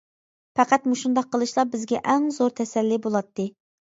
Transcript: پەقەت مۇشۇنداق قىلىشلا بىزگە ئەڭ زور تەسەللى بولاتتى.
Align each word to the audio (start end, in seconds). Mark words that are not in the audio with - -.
پەقەت 0.59 0.85
مۇشۇنداق 0.93 1.27
قىلىشلا 1.35 1.65
بىزگە 1.73 1.99
ئەڭ 2.13 2.25
زور 2.39 2.55
تەسەللى 2.61 2.99
بولاتتى. 3.05 3.47